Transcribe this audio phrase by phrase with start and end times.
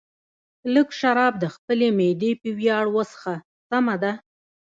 [0.73, 3.35] لږ شراب د خپلې معدې په ویاړ وڅښه،
[3.69, 4.11] سمه ده.